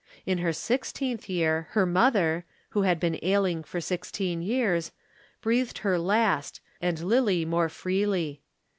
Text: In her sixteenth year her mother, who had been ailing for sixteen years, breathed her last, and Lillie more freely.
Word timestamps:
In 0.25 0.39
her 0.39 0.51
sixteenth 0.51 1.29
year 1.29 1.67
her 1.73 1.85
mother, 1.85 2.43
who 2.69 2.81
had 2.81 2.99
been 2.99 3.19
ailing 3.21 3.61
for 3.61 3.79
sixteen 3.79 4.41
years, 4.41 4.91
breathed 5.43 5.77
her 5.85 5.99
last, 5.99 6.59
and 6.81 6.99
Lillie 7.01 7.45
more 7.45 7.69
freely. 7.69 8.41